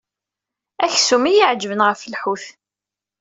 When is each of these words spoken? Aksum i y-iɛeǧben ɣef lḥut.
Aksum 0.85 1.23
i 1.25 1.31
y-iɛeǧben 1.33 1.85
ɣef 1.87 2.01
lḥut. 2.13 2.45